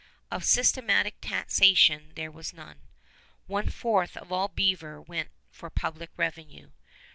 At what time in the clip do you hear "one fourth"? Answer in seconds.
3.45-4.17